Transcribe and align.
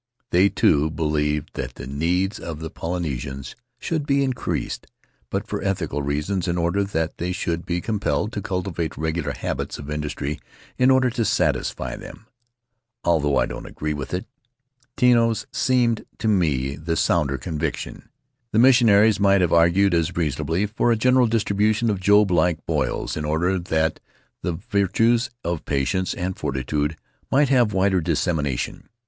They, 0.31 0.49
too, 0.49 0.89
believed 0.89 1.51
that 1.53 1.75
the 1.75 1.85
needs 1.85 2.39
of 2.39 2.57
the 2.57 2.71
Polynesians 2.71 3.55
should 3.77 4.07
be 4.07 4.23
increased, 4.23 4.87
but 5.29 5.45
for 5.45 5.61
ethical 5.61 6.01
reasons, 6.01 6.47
in 6.47 6.57
order 6.57 6.83
that 6.83 7.19
they 7.19 7.31
should 7.31 7.67
be 7.67 7.81
compelled 7.81 8.33
to 8.33 8.41
cultivate 8.41 8.97
regular 8.97 9.33
habits 9.33 9.77
of 9.77 9.91
industry 9.91 10.39
in 10.75 10.89
order 10.89 11.11
to 11.11 11.23
satisfy 11.23 11.95
them. 11.95 12.25
Although 13.03 13.37
I 13.37 13.45
didn't 13.45 13.67
agree 13.67 13.93
with 13.93 14.11
it, 14.11 14.25
Tino's 14.97 15.45
seemed 15.51 16.03
to 16.17 16.27
me 16.27 16.75
the 16.77 16.95
sounder 16.95 17.37
conviction. 17.37 18.09
The 18.53 18.57
missionaries 18.57 19.19
might 19.19 19.41
have 19.41 19.53
argued 19.53 19.93
as 19.93 20.15
reasonably 20.17 20.65
for 20.65 20.91
a 20.91 20.95
general 20.95 21.27
distribution 21.27 21.91
of 21.91 21.99
Job 21.99 22.31
like 22.31 22.65
boils, 22.65 23.15
in 23.15 23.23
order 23.23 23.59
that 23.59 23.99
the 24.41 24.53
virtues 24.53 25.29
of 25.43 25.63
patience 25.65 26.15
and 26.15 26.35
fortitude 26.35 26.95
might 27.31 27.49
have 27.49 27.71
wider 27.71 28.01
dissemination. 28.01 28.89